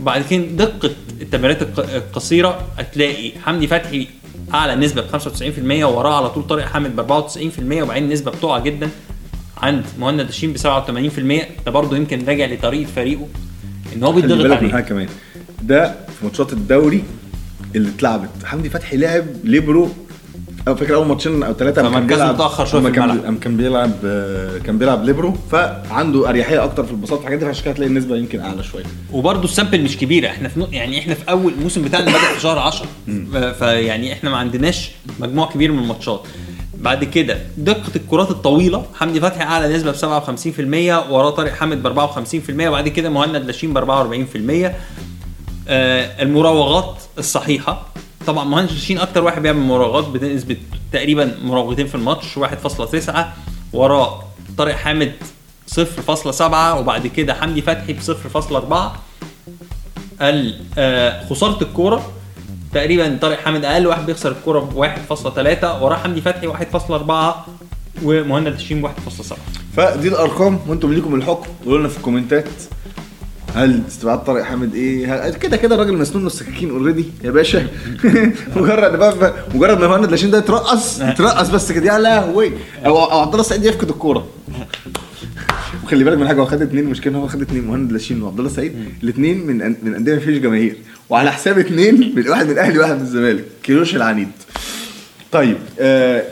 وبعد 0.00 0.24
كده 0.30 0.42
دقة 0.44 0.90
التمريرات 1.20 1.62
الق- 1.62 1.94
القصيرة 1.94 2.66
هتلاقي 2.78 3.32
حمدي 3.44 3.66
فتحي 3.66 4.06
أعلى 4.54 4.74
نسبة 4.76 5.02
ب 5.02 5.06
95% 5.08 5.84
وراه 5.84 6.16
على 6.16 6.30
طول 6.30 6.46
طارق 6.46 6.64
حامد 6.64 6.96
ب 6.96 7.00
94% 7.00 7.82
وبعدين 7.82 8.04
النسبة 8.04 8.30
بتقع 8.30 8.58
جدا 8.58 8.90
عند 9.58 9.84
مهند 9.98 10.20
لاشين 10.20 10.52
ب 10.52 10.56
87% 10.58 11.64
ده 11.66 11.70
برضه 11.72 11.96
يمكن 11.96 12.24
راجع 12.26 12.46
لطريقة 12.46 12.88
فريقه 12.96 13.28
إن 13.96 14.02
هو 14.04 14.12
من 14.12 14.22
عليه. 14.56 14.72
حاجة 14.72 14.82
كمان. 14.84 15.08
ده 15.62 15.88
في 15.90 16.24
ماتشات 16.24 16.52
الدوري 16.52 17.04
اللي 17.76 17.88
اتلعبت. 17.88 18.30
حمدي 18.44 18.70
فتحي 18.70 18.96
لعب 18.96 19.24
ليبرو 19.44 19.88
أو 20.68 20.74
فاكر 20.76 20.94
أول 20.94 21.06
ماتشين 21.06 21.42
أو 21.42 21.52
ثلاثة 21.52 21.82
فمركزه 21.82 22.32
متأخر 22.32 22.64
شوية 22.66 22.82
في 22.82 22.90
كان 22.90 23.10
الملعب. 23.10 23.24
أما 23.26 23.38
كان 23.40 23.56
بيلعب 23.56 23.90
آه، 24.04 24.58
كان 24.58 24.78
بيلعب 24.78 25.04
ليبرو 25.04 25.34
فعنده 25.52 26.28
أريحية 26.28 26.64
أكتر 26.64 26.84
في 26.84 26.90
الباصات 26.90 27.20
الحاجات 27.20 27.38
دي 27.38 27.44
فعشان 27.44 27.62
كده 27.64 27.72
هتلاقي 27.72 27.88
النسبة 27.90 28.16
يمكن 28.16 28.40
أعلى 28.40 28.62
شوية. 28.62 28.84
وبرضه 29.12 29.44
ال 29.44 29.49
sample 29.49 29.82
مش 29.82 29.96
كبيرة. 29.96 30.28
إحنا 30.28 30.48
في 30.48 30.60
نو... 30.60 30.66
يعني 30.72 30.98
إحنا 30.98 31.14
في 31.14 31.30
أول 31.30 31.52
الموسم 31.52 31.82
بتاعنا 31.82 32.04
بدأ 32.10 32.18
في 32.34 32.40
شهر 32.40 32.58
10 32.58 32.86
ف- 33.32 33.36
فيعني 33.36 34.12
إحنا 34.12 34.30
ما 34.30 34.36
عندناش 34.36 34.90
مجموع 35.20 35.46
كبير 35.52 35.72
من 35.72 35.78
الماتشات. 35.78 36.22
بعد 36.74 37.04
كده 37.04 37.38
دقة 37.58 37.90
الكرات 37.96 38.30
الطويلة. 38.30 38.84
حمدي 38.94 39.20
فتحي 39.20 39.42
أعلى 39.44 39.76
نسبة 39.76 39.90
ب 39.90 39.94
57% 41.06 41.10
وراه 41.10 41.30
طارق 41.30 41.52
حامد 41.52 41.82
ب 41.82 42.08
54% 42.08 42.66
وبعد 42.66 42.88
كده 42.88 43.10
مهند 43.10 43.36
لاشين 43.44 43.72
ب 43.74 43.78
44% 44.66 44.70
آه 45.68 46.22
المراوغات 46.22 46.94
الصحيحة. 47.18 47.86
طبعا 48.26 48.44
مهند 48.44 48.70
لاشين 48.70 48.98
أكتر 48.98 49.24
واحد 49.24 49.42
بيعمل 49.42 49.60
مراوغات 49.60 50.04
بنسبه 50.08 50.56
تقريبا 50.92 51.34
مراوغتين 51.42 51.86
في 51.86 51.94
الماتش 51.94 52.38
1.9 52.38 53.12
وراه 53.72 54.22
طارق 54.58 54.74
حامد 54.74 55.12
0.7 55.74 56.40
وبعد 56.78 57.06
كده 57.06 57.34
حمدي 57.34 57.62
فتحي 57.62 57.92
ب 57.92 58.00
0.4 58.00 58.74
ال- 60.22 60.60
آه، 60.78 61.26
خسارة 61.28 61.62
الكورة 61.62 62.10
تقريبا 62.74 63.18
طارق 63.22 63.38
حامد 63.38 63.64
أقل 63.64 63.86
واحد 63.86 64.06
بيخسر 64.06 64.30
الكورة 64.32 64.60
ب 64.60 64.74
1.3 64.76 65.82
وراه 65.82 65.96
حمدي 65.96 66.20
فتحي 66.20 66.46
1.4 66.46 67.46
ومهند 68.04 68.54
لاشين 68.54 68.82
1.7 68.82 69.34
فدي 69.76 70.08
الأرقام 70.08 70.60
وأنتم 70.68 70.92
ليكم 70.92 71.14
الحكم 71.14 71.46
قولوا 71.64 71.78
لنا 71.78 71.88
في 71.88 71.96
ال 71.96 72.01
comments. 72.01 72.48
هل 73.54 73.82
استبعاد 73.88 74.24
طارق 74.24 74.42
حامد 74.42 74.74
إيه؟ 74.74 75.30
كده 75.30 75.56
كده 75.56 75.74
الراجل 75.74 75.96
مسنون 75.96 76.26
السكاكين 76.26 76.70
already 76.70 77.04
يا 77.24 77.30
باشا. 77.30 77.66
مجرد 78.56 78.98
بقى 78.98 79.34
مجرد 79.54 79.80
ما 79.80 79.88
مهند 79.88 80.10
لاشين 80.10 80.30
ده 80.30 80.38
يترقص 80.38 81.00
يترقص 81.00 81.48
بس 81.48 81.72
كده. 81.72 81.94
يا 81.94 81.98
لهوي. 81.98 82.52
أو 82.86 83.04
أو 83.04 83.20
عبد 83.20 83.30
الله 83.30 83.40
السعيد 83.40 83.64
يفقد 83.64 83.88
الكورة. 83.88 84.28
وخلي 85.84 86.04
بالك 86.04 86.18
من 86.18 86.28
حاجة 86.28 86.40
هو 86.40 86.46
خد 86.46 86.62
اثنين 86.62 86.84
المشكلة 86.84 87.18
هو 87.18 87.28
خد 87.28 87.42
اثنين 87.42 87.66
مهند 87.66 87.92
لاشين 87.92 88.22
وعبد 88.22 88.38
الله 88.38 88.50
السعيد 88.50 88.72
الاثنين 89.02 89.46
من 89.46 89.76
من 89.82 89.94
أندية 89.94 90.14
ما 90.14 90.20
فيش 90.20 90.38
جماهير. 90.38 90.76
وعلى 91.08 91.32
حساب 91.32 91.58
اثنين 91.58 92.12
من 92.16 92.28
واحد 92.28 92.46
من 92.46 92.52
الاهلي 92.52 92.78
وواحد 92.78 92.94
من 92.94 93.02
الزمالك. 93.02 93.44
كيروش 93.62 93.96
العنيد. 93.96 94.28
طيب 95.32 95.56
آه 95.80 96.24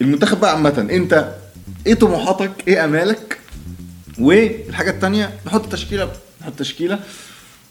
المنتخب 0.00 0.40
بقى 0.40 0.50
عامة. 0.52 0.88
أنت 0.90 1.28
إيه 1.86 1.94
طموحاتك؟ 1.94 2.50
إيه 2.68 2.84
آمالك؟ 2.84 3.38
والحاجة 4.18 4.90
التانية؟ 4.90 5.30
نحط 5.46 5.72
تشكيلة 5.72 6.08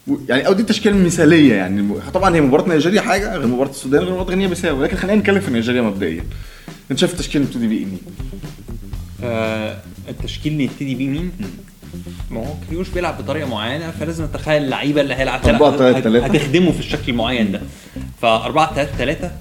و- 0.08 0.18
يعني 0.30 0.48
أو 0.48 0.54
دي 0.54 0.62
التشكيلة 0.62 0.96
المثالية 0.96 1.54
يعني 1.54 1.94
طبعا 2.14 2.36
هي 2.36 2.42
مباراة 2.42 2.70
نيجيريا 2.70 3.02
حاجة 3.02 3.36
غير 3.38 3.48
مباراة 3.48 3.70
السودان 3.70 4.02
غير 4.04 4.12
مباراة 4.14 4.30
غينيا 4.30 4.48
بيساو 4.48 4.80
ولكن 4.80 4.98
خلينا 4.98 5.20
نتكلم 5.20 5.40
في 5.40 5.52
نيجيريا 5.52 5.82
مبدئيا 5.82 6.24
أنت 6.92 7.00
شايف 7.00 7.14
التشكيله 7.14 7.46
بتبتدي 7.46 7.68
بيه 7.68 7.86
مين؟ 7.86 8.00
آه 9.24 9.78
التشكيل 10.10 10.52
اللي 10.52 10.64
يبتدي 10.64 10.96
بيه 10.96 11.08
مين؟ 11.10 11.32
ما 12.32 12.40
هو 12.48 12.54
كريوش 12.70 12.90
بيلعب 12.90 13.18
بطريقة 13.18 13.48
معينة 13.50 13.92
فلازم 13.92 14.24
نتخيل 14.26 14.64
اللعيبة 14.64 15.02
اللي 15.02 15.14
هيلعب. 15.16 15.42
هتخدمه 16.38 16.72
في 16.72 16.80
الشكل 16.80 17.12
المعين 17.12 17.52
ده 17.52 17.62
ف 18.22 18.26
4 18.26 18.76
3 18.76 18.98
3 18.98 19.32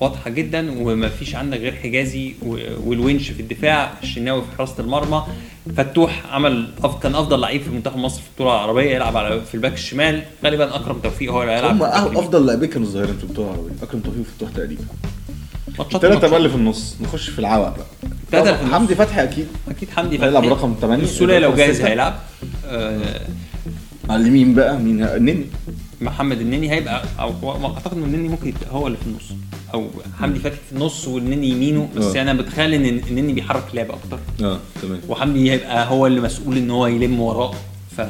واضحة 0.00 0.30
جدا 0.30 0.80
وما 0.80 1.08
فيش 1.08 1.34
عندك 1.34 1.58
غير 1.58 1.74
حجازي 1.74 2.34
والونش 2.84 3.30
في 3.30 3.40
الدفاع 3.40 3.92
الشناوي 4.02 4.42
في 4.42 4.56
حراسة 4.58 4.74
المرمى 4.82 5.24
فتوح 5.76 6.22
عمل 6.32 6.68
كان 7.02 7.14
أفضل 7.14 7.40
لعيب 7.40 7.62
في 7.62 7.70
منتخب 7.70 7.96
مصر 7.96 8.20
في 8.20 8.28
البطوله 8.28 8.54
العربيه 8.54 8.90
يلعب 8.94 9.16
على 9.16 9.40
في 9.40 9.54
الباك 9.54 9.72
الشمال 9.74 10.22
غالبا 10.44 10.76
أكرم 10.76 10.98
توفيق 10.98 11.32
هو 11.32 11.42
اللي 11.42 11.52
هيلعب 11.52 11.82
هم 11.82 11.82
اليمين. 11.82 12.16
أفضل 12.16 12.46
لاعبين 12.46 12.68
كانوا 12.68 12.88
ظاهرين 12.88 13.16
في 13.16 13.24
البطوله 13.24 13.48
العربيه 13.48 13.72
أكرم 13.82 14.00
توفيق 14.00 14.20
وفتوح 14.20 14.50
تقريبا 14.50 14.82
ماتشات. 15.78 16.06
بقى 16.06 16.36
اللي 16.36 16.48
في 16.48 16.54
النص 16.54 16.96
نخش 17.00 17.30
في 17.30 17.38
العوق 17.38 17.76
بقى 18.32 18.60
النص. 18.60 18.72
حمدي 18.74 18.94
فتحي 18.94 19.22
أكيد 19.22 19.46
أكيد 19.68 19.90
حمدي 19.90 20.16
هيلعب 20.22 20.42
فتحي. 20.42 20.54
رقم 20.54 20.74
تمانية. 20.74 21.04
السولية 21.04 21.38
لو 21.38 21.54
جاهز. 21.54 21.80
هيلعب 21.80 22.18
آه 22.66 23.20
على 24.10 24.22
اليمين 24.22 24.54
بقى 24.54 24.78
مين 24.78 25.04
النني 25.04 25.44
محمد 26.00 26.40
النني 26.40 26.70
هيبقى 26.70 27.04
أو 27.20 27.66
أعتقد 27.74 27.96
إن 27.96 28.02
النني 28.04 28.28
ممكن 28.28 28.52
هو 28.70 28.86
اللي 28.86 28.98
في 28.98 29.06
النص 29.06 29.32
أو 29.74 29.88
حمدي 30.20 30.38
فتحي 30.38 30.56
في 30.68 30.72
النص 30.72 31.08
والنني 31.08 31.48
يمينه 31.48 31.88
بس 31.96 32.16
آه. 32.16 32.22
أنا 32.22 32.32
بتخيل 32.32 32.74
إن 32.74 32.86
النني 33.08 33.32
بيحرك 33.32 33.64
لعب 33.74 33.90
أكتر. 33.90 34.18
آه 34.44 34.58
تمام. 34.82 35.00
وحمدي 35.08 35.50
هيبقى 35.52 35.88
هو 35.90 36.06
اللي 36.06 36.20
مسؤول 36.20 36.56
إن 36.56 36.70
هو 36.70 36.86
يلم 36.86 37.20
وراه. 37.20 37.54
ف 37.96 38.00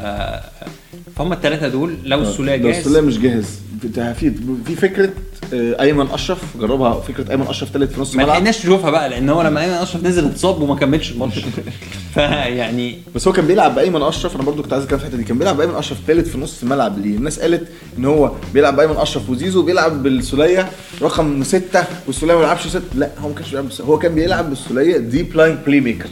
فهم 1.17 1.33
الثلاثه 1.33 1.69
دول 1.69 1.95
لو 2.05 2.23
السوليه 2.23 2.57
لو 2.57 2.63
جاهز. 2.69 2.77
السوليه 2.79 3.01
مش 3.01 3.19
جاهز. 3.19 3.47
في 3.95 4.33
في 4.67 4.77
فكرة 4.77 5.11
آه، 5.55 5.81
أيمن 5.83 6.07
أشرف 6.11 6.39
جربها. 6.61 7.01
فكرة 7.01 7.31
أيمن 7.31 7.47
أشرف 7.47 7.71
ثالث 7.71 7.93
في 7.95 8.01
نص 8.01 8.15
ما 8.15 8.23
الملعب. 8.23 8.37
لحقناش 8.37 8.61
نشوفها 8.67 8.91
بقى 8.91 9.09
لأن 9.09 9.29
هو 9.29 9.43
لما 9.43 9.61
أيمن 9.61 9.73
أشرف 9.73 10.05
نزل 10.05 10.27
اتصاب 10.27 10.61
وما 10.63 10.75
كملش 10.77 11.13
الماتش. 11.13 11.39
فيعني 12.15 12.99
بس 13.15 13.27
هو 13.29 13.33
كان 13.33 13.47
بيلعب 13.47 13.75
بأيمن 13.75 14.03
أشرف. 14.03 14.35
أنا 14.37 14.45
برضو 14.45 14.63
كنت 14.63 14.73
عايز 14.73 14.85
أتكلم 14.85 14.99
في 14.99 15.05
الحتة 15.05 15.19
دي. 15.19 15.25
كان 15.25 15.39
بيلعب 15.39 15.57
بأيمن 15.57 15.75
أشرف 15.75 15.99
ثالث 16.07 16.29
في 16.29 16.39
نص 16.39 16.63
الملعب 16.63 16.99
ليه؟ 16.99 17.17
الناس 17.17 17.41
قالت 17.41 17.69
إن 17.99 18.05
هو 18.05 18.33
بيلعب 18.55 18.77
بأيمن 18.77 18.97
أشرف 18.97 19.31
وزيزو 19.31 19.63
بيلعب 19.63 20.03
بالسولية 20.03 20.69
رقم 21.03 21.43
ستة 21.45 21.85
والسولية 22.07 22.35
ما 22.35 22.41
بيلعبش 22.41 22.67
ست. 22.67 22.83
لا 22.95 23.11
هو 23.19 23.29
ما 23.29 23.35
كانش 23.35 23.51
بيلعب. 23.51 23.69
هو 23.81 23.99
كان 23.99 24.15
بيلعب 24.15 24.49
بالسولية 24.51 24.97
deep 24.97 25.37
line 25.37 25.59
playmaker 25.67 26.09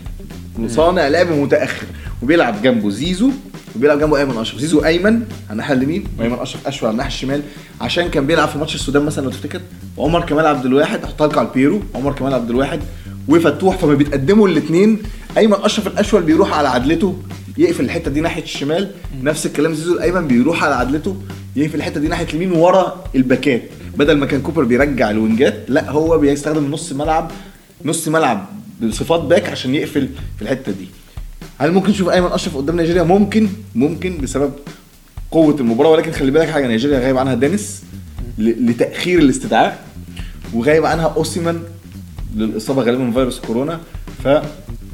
صانع 0.68 1.08
لعب 1.08 1.30
متأخر. 1.32 1.86
وبيلعب 2.22 2.62
جنبه 2.62 2.90
زيزو 2.90 3.30
وبيلعب 3.76 3.98
جنبه 3.98 4.18
أيمن 4.18 4.36
أشرف. 4.36 4.60
زيزو 4.60 4.84
أيمن 4.84 5.12
على 5.14 5.52
الناحية 5.52 5.74
اليمين 5.74 6.04
وأيمن 6.18 6.38
أشرف 6.38 6.66
أشول 6.66 6.86
على 6.86 6.92
الناحية 6.92 7.10
الشمال. 7.10 7.42
عشان 7.80 8.08
كان 8.08 8.26
بيلعب 8.26 8.48
في 8.48 8.58
ماتش 8.58 8.74
السودان 8.74 9.02
مثلا 9.04 9.24
لو 9.24 9.30
تفتكر. 9.30 9.60
وعمر 9.96 10.20
كمال 10.20 10.46
عبد 10.46 10.66
الواحد 10.66 11.04
احطها 11.04 11.26
لك 11.26 11.38
على 11.38 11.48
البيرو. 11.48 11.80
عمر 11.94 12.12
كمال 12.12 12.34
عبد 12.34 12.50
الواحد 12.50 12.80
وفتوح 13.28 13.78
فما 13.78 13.94
بيتقدموا 13.94 14.48
الاثنين 14.48 14.98
أيمن 15.38 15.56
أشرف 15.62 15.86
الأشول 15.86 16.22
بيروح 16.22 16.58
على 16.58 16.68
عدلته 16.68 17.16
يقفل 17.58 17.84
الحتة 17.84 18.10
دي 18.10 18.20
ناحية 18.20 18.42
الشمال. 18.42 18.90
نفس 19.22 19.46
الكلام 19.46 19.74
زيزو 19.74 19.94
الأيمن 19.94 20.28
بيروح 20.28 20.64
على 20.64 20.74
عدلته 20.74 21.16
يقفل 21.56 21.76
الحتة 21.76 22.00
دي 22.00 22.08
ناحية 22.08 22.26
اليمين 22.34 22.52
ورا 22.52 23.04
الباكات. 23.14 23.62
بدل 23.96 24.16
ما 24.16 24.26
كان 24.26 24.42
كوبر 24.42 24.64
بيرجع 24.64 25.10
الوينجات 25.10 25.64
لا 25.68 25.90
هو 25.90 26.18
بيستخدم 26.18 26.70
نص 26.70 26.92
ملعب 26.92 27.30
نص 27.84 28.08
ملعب 28.08 28.46
بصفات 28.82 29.20
باك 29.20 29.48
عشان 29.48 29.74
يقفل 29.74 30.08
في 30.36 30.42
الحتة 30.42 30.72
دي. 30.72 30.88
هل 31.58 31.72
ممكن 31.72 31.90
نشوف 31.90 32.08
أيمن 32.08 32.26
أشرف 32.26 32.56
قدام 32.56 32.76
نيجيريا؟ 32.80 33.02
ممكن 33.02 33.48
ممكن 33.74 34.18
بسبب 34.18 34.52
قوة 35.30 35.56
المباراة 35.60 35.90
ولكن 35.90 36.12
خلي 36.12 36.30
بالك 36.30 36.48
حاجة 36.50 36.66
نيجيريا 36.66 36.98
غايب 36.98 37.18
عنها 37.18 37.34
دينيس 37.34 37.82
ل- 38.38 38.70
لتأخير 38.70 39.18
الاستدعاء 39.18 39.84
وغايب 40.54 40.86
عنها 40.86 41.14
اوسيمان 41.16 41.62
للإصابة 42.36 42.82
غالبا 42.82 43.04
من 43.04 43.12
فيروس 43.12 43.40
كورونا 43.40 43.80
ف 44.24 44.28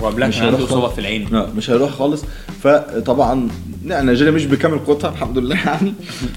وقبلها 0.01 0.29
مش 0.29 0.37
كان 0.39 0.47
عنده 0.47 0.65
اصابه. 0.65 0.89
في 0.89 0.99
العين. 1.01 1.29
لا 1.33 1.47
مش 1.57 1.71
هيروح 1.71 1.91
خالص. 1.91 2.25
فطبعا 2.63 3.49
لا 3.85 4.03
نيجيريا 4.03 4.31
مش 4.33 4.47
بكامل 4.47 4.79
قوتها 4.79 5.11
الحمد 5.11 5.39
لله 5.39 5.57
يعني. 5.67 5.95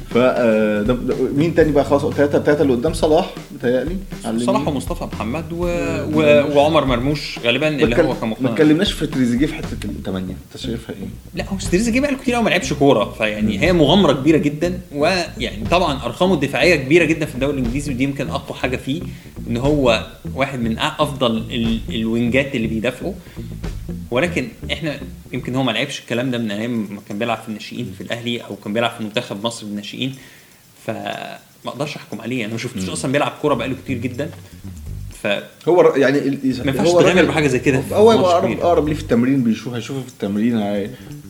ف 0.10 0.18
آه، 0.18 0.98
مين 1.36 1.56
تاني 1.56 1.72
بقى؟ 1.72 1.86
خلاص 1.86 2.02
ثلاثة 2.06 2.40
ثلاثة 2.44 2.62
اللي 2.62 2.74
قدام 2.74 2.94
صلاح 2.94 3.30
متهيألي. 3.56 3.96
صلاح 4.38 4.68
ومصطفى 4.68 5.04
محمد 5.16 5.46
و... 5.52 5.66
و... 6.14 6.44
وعمر 6.58 6.86
مرموش 6.86 7.40
غالبا 7.44 7.70
ما 7.70 7.76
اللي 7.76 7.96
اتكل- 7.96 8.06
هو 8.06 8.14
كان 8.14 8.30
ما 8.30 8.36
مقنع 8.36 8.52
اتكلمناش 8.52 8.92
في 8.92 9.08
تريزيجيه 9.08 9.46
في 9.46 9.54
حتة 9.54 9.78
الثمانيه 9.86 10.34
أنت 10.54 10.62
شايفها 10.64 10.96
إيه؟ 10.96 11.08
لا 11.36 11.50
هو 11.50 11.60
ستريزيجيه 11.60 12.00
بقى 12.00 12.12
له 12.12 12.18
كتير 12.18 12.36
قوي 12.36 12.44
ما 12.44 12.50
لعبش 12.50 12.74
كورة. 12.74 13.14
فيعني 13.18 13.62
هي 13.62 13.74
مغامرة 13.74 14.14
كبيرة 14.14 14.38
جدا 14.38 14.80
ويعني 14.96 15.66
طبعا 15.72 16.06
أرقامه 16.06 16.34
الدفاعية 16.34 16.76
كبيرة 16.76 17.06
جدا 17.06 17.26
في 17.26 17.36
الدوري 17.36 17.54
الإنجليزي 17.60 17.92
ودي 17.92 18.04
يمكن 18.04 18.30
أقوى 18.30 18.58
حاجة 18.58 18.78
فيه 18.78 19.02
إن 19.50 19.58
هو 19.58 20.06
واحد 20.36 20.60
من 20.60 20.80
أفضل 20.80 21.38
ال... 21.38 21.80
الوينجات 21.90 22.56
اللي 22.56 22.68
بيدافعوا. 22.68 23.14
ولكن 24.14 24.48
إحنا 24.72 25.00
يمكن 25.34 25.56
هو 25.56 25.64
ما 25.64 25.72
لعبش 25.72 26.00
الكلام 26.00 26.32
ده 26.32 26.38
من 26.38 26.52
أيام 26.52 26.88
ما 26.94 27.02
كان 27.10 27.20
بيلعب 27.20 27.38
في 27.38 27.48
الناشئين 27.50 27.94
في 27.98 28.04
الأهلي 28.04 28.40
أو 28.44 28.56
كان 28.56 28.74
بيلعب 28.74 28.92
في 28.98 29.04
منتخب 29.04 29.46
مصر 29.46 29.66
بالناشئين 29.66 30.16
فما 30.88 31.38
أقدرش 31.68 31.96
أحكم 31.96 32.22
عليه. 32.22 32.46
أنا 32.46 32.52
ما 32.54 32.60
شفتوش 32.60 32.90
أصلا 32.90 33.12
بيلعب 33.12 33.32
كورة 33.42 33.54
بقاله 33.54 33.76
كتير 33.84 33.98
جدا 33.98 34.30
ف 35.24 35.28
هو 35.68 35.94
يعني 35.96 36.20
ما 36.20 36.38
ينفعش 36.66 36.88
تغامر 36.90 37.26
بحاجة 37.26 37.48
زي 37.48 37.60
كده 37.60 37.80
هو 37.94 38.12
يبقى 38.14 38.32
أقرب. 38.32 38.60
أقرب 38.60 38.88
ليه 38.88 38.96
في 38.96 39.02
التمرين 39.02 39.44
بيشوف 39.44 39.74
هيشوفه 39.74 40.02
في 40.02 40.08
التمرين 40.08 40.58
هي- 40.58 40.90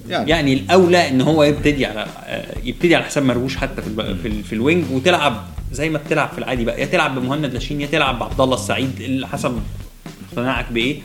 يعني 0.09 0.29
يعني 0.29 0.53
الأولى 0.53 1.09
إن 1.09 1.21
هو 1.21 1.43
يبتدي 1.43 1.85
على 1.85 2.05
آه، 2.25 2.55
يبتدي 2.63 2.95
على 2.95 3.05
حساب 3.05 3.23
مرموش 3.23 3.57
حتى 3.57 3.81
في 3.81 4.15
في, 4.21 4.27
ال- 4.27 4.43
في 4.43 4.53
ال 4.53 4.60
wing 4.60 4.85
وتلعب 4.91 5.43
زي 5.71 5.89
ما 5.89 5.97
بتلعب 5.97 6.29
في 6.29 6.37
العادي 6.37 6.65
بقى. 6.65 6.81
يا 6.81 6.85
تلعب 6.85 7.15
بمهند 7.19 7.45
لاشين 7.53 7.81
يا 7.81 7.87
تلعب 7.87 8.19
بعبد 8.19 8.41
الله 8.41 8.55
السعيد 8.55 9.01
اللي 9.01 9.27
حسب 9.27 9.59
اقتناعك 10.29 10.65
بإيه. 10.71 10.99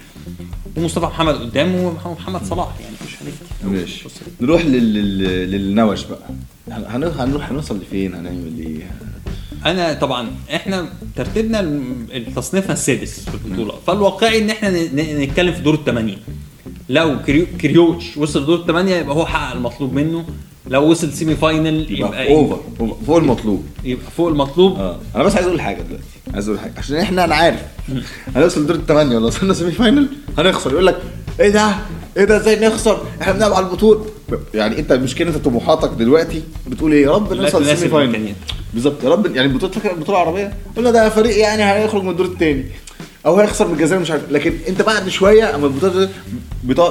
ومصطفى 0.78 1.06
محمد 1.06 1.34
قدامه 1.34 1.96
ومحمد 2.04 2.44
صلاح 2.44 2.68
يعني 2.80 2.94
مش 3.06 3.16
هنفتي 3.22 3.66
ماشي. 3.66 4.04
نروح 4.40 4.64
لل... 4.64 4.94
لل... 4.94 5.50
للتوقعات 5.50 6.04
بقى. 6.04 6.28
هن... 6.70 7.04
هنروح 7.18 7.50
هنوصل 7.50 7.76
لفين؟ 7.78 8.14
هنعمل 8.14 8.52
إيه؟ 8.58 8.90
أنا 9.66 9.92
طبعا 9.92 10.30
إحنا 10.54 10.88
ترتيبنا 11.16 11.84
تصنيفنا 12.36 12.72
السادس 12.72 13.20
في 13.20 13.34
البطولة. 13.34 13.74
فالواقعي 13.86 14.38
إن 14.38 14.50
إحنا 14.50 14.70
نتكلم 15.24 15.52
في 15.52 15.60
دور 15.60 15.74
الثمانيه 15.74 16.16
لو 16.88 17.22
كيرو 17.26 17.46
كيروش 17.60 18.16
وصل 18.16 18.46
دور 18.46 18.58
الثمانيه 18.60 18.96
يبقى 18.96 19.16
هو 19.16 19.26
حقق 19.26 19.52
المطلوب 19.56 19.92
منه. 19.92 20.24
لو 20.66 20.90
وصل 20.90 21.12
semi-final 21.12 21.92
يبقى 21.92 22.08
يبقى 22.08 22.34
over 22.34 22.60
over. 22.80 22.96
فوق 23.06 23.16
المطلوب. 23.16 23.64
يبقى 23.84 24.10
فوق 24.16 24.28
المطلوب. 24.28 24.76
آه. 24.78 24.98
أنا 25.14 25.24
بس 25.24 25.34
عايز 25.34 25.46
أقول 25.46 25.60
حاجة 25.60 25.82
دلوقتي. 25.82 26.04
عايز 26.34 26.48
أقول 26.48 26.60
حاجة. 26.60 26.72
عشان 26.78 26.96
إحنا 26.96 27.24
أنا 27.24 27.34
عارف. 27.34 27.60
هنوصل 28.36 28.66
دور 28.66 28.76
الثمانيه 28.76 29.16
ولا 29.16 29.26
وصلنا 29.26 29.54
semi-final 29.54 30.08
هنخسر. 30.38 30.72
يقول 30.72 30.86
لك 30.86 30.96
إيه 31.40 31.48
ده؟ 31.48 31.74
إيه 32.16 32.24
ده؟ 32.24 32.36
إزاي 32.36 32.68
نخسر؟ 32.68 33.02
إحنا 33.22 33.32
بنلعب 33.32 33.52
على 33.52 33.66
البطوله 33.66 34.06
يعني 34.54 34.78
أنت 34.78 34.92
المشكلة 34.92 35.28
أنت 35.28 35.36
طموحاتك 35.38 35.88
دلوقتي 35.90 36.42
بتقول 36.66 36.92
إيه؟ 36.92 37.04
يا 37.04 37.10
رب 37.10 37.32
نوصل 37.32 37.76
سيمي 37.76 37.90
فاينل. 37.90 38.32
بالظبط. 38.74 39.04
يا 39.04 39.08
رب 39.08 39.36
يعني 39.36 39.48
بطوله 39.48 39.72
فاكر 39.72 39.90
البطولة 39.94 40.22
العربية؟ 40.22 40.52
قلنا 40.76 40.90
ده 40.90 41.08
فريق 41.08 41.38
يعني 41.38 41.64
هيخرج 41.64 42.02
من 42.02 42.10
الدور 42.10 42.26
الثاني 42.26 42.64
أو 43.26 43.36
هيخسر 43.36 43.66
من 43.68 43.74
الجزائر 43.74 44.00
مش 44.00 44.10
عارف. 44.10 44.22
لكن 44.30 44.52
أنت 44.68 44.82
بعد 44.82 45.08
شوية 45.08 45.54
أما 45.54 45.66
البطولة 45.66 46.08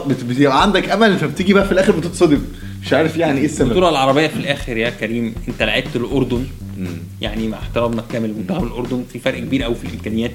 بتبقى 0.08 0.62
عندك 0.62 0.90
أمل 0.90 1.18
فبتيجي 1.18 1.54
بقى 1.54 1.66
في 1.66 1.72
الآخر 1.72 1.92
بتتصدم 1.92 2.42
مش 2.82 2.94
عارف 2.94 3.18
يعني 3.18 3.40
إيه 3.40 3.46
السبب. 3.46 3.68
البطولة 3.68 3.90
العربية 3.90 4.28
في 4.28 4.36
الآخر 4.36 4.78
يا 4.78 4.90
كريم 4.90 5.36
أنت 5.48 5.64
لعبت 5.64 5.96
الأردن. 5.96 6.46
يعني 7.22 7.48
مع 7.48 7.58
احترامنا 7.58 8.02
الكامل 8.02 8.30
لمنتخب 8.30 8.64
الأردن 8.64 9.04
في 9.14 9.20
فرق 9.20 9.40
كبير 9.40 9.64
قوي 9.64 9.76
في 9.76 9.86
الإمكانيات. 9.88 10.32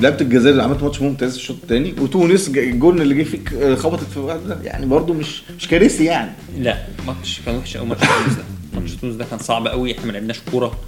لعبت 0.00 0.22
الجزائر 0.22 0.50
اللي 0.52 0.62
عملت 0.62 0.82
ماتش 0.82 1.02
ممتاز 1.02 1.34
الشوط 1.34 1.56
الثاني 1.62 1.94
وتونس 2.00 2.48
الجول 2.48 3.02
اللي 3.02 3.14
جه 3.14 3.22
فيك 3.22 3.52
آه، 3.52 3.74
خبطت 3.74 4.04
في 4.14 4.18
واحد 4.18 4.40
ده 4.48 4.58
يعني 4.64 4.86
برضه 4.86 5.14
مش 5.14 5.42
مش 5.58 5.68
كارثي 5.68 6.04
يعني. 6.04 6.30
لا 6.58 6.86
ماتش 7.06 7.40
كان 7.46 7.56
وحش 7.56 7.76
قوي 7.76 7.86
ماتش 7.86 8.00
تونس 8.00 8.36
ده. 8.36 8.44
ماتش 8.80 8.94
تونس 8.96 9.14
ده 9.14 9.24
كان 9.24 9.38
صعب 9.38 9.68
قوي 9.68 9.92
إحنا 9.92 10.06
ما 10.06 10.12
لعبناش 10.12 10.40
كورة. 10.50 10.78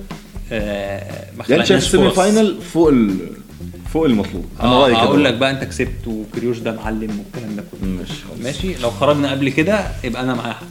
آه 0.52 1.26
ما 1.38 1.44
يعني 1.48 1.66
شايف 1.66 1.84
ال 1.84 1.88
semi. 1.88 2.10
final 2.10 2.56
فوق 2.72 2.88
ال... 2.88 3.16
فوق 3.92 4.04
المطلوب. 4.04 4.44
أنا 4.60 4.68
آه 4.70 4.82
رأيي 4.82 4.94
كده. 4.94 5.02
أقول 5.02 5.24
لك 5.24 5.34
بقى 5.34 5.50
أنت 5.50 5.64
كسبت 5.64 6.06
وكيروش 6.06 6.58
ده 6.58 6.72
معلم 6.72 7.18
والكلام 7.18 7.56
ده 7.56 7.64
كله. 7.72 7.90
ماشي 7.90 8.12
ماشي 8.42 8.82
لو 8.82 8.90
خرجنا 8.90 9.30
قبل 9.30 9.48
كده 9.48 9.86
يبقى 10.04 10.22
أنا 10.22 10.34
معايا 10.34 10.52
حق 10.52 10.66